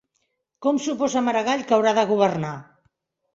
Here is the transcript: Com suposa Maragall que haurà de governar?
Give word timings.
Com 0.65 0.79
suposa 0.85 1.21
Maragall 1.27 1.61
que 1.67 1.77
haurà 1.77 1.93
de 1.99 2.07
governar? 2.13 2.55